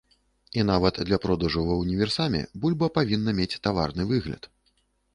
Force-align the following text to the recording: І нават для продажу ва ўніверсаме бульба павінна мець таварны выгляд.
І 0.61 0.63
нават 0.69 0.97
для 1.09 1.19
продажу 1.25 1.61
ва 1.69 1.77
ўніверсаме 1.83 2.41
бульба 2.65 2.93
павінна 2.99 3.39
мець 3.41 3.61
таварны 3.67 4.11
выгляд. 4.15 4.53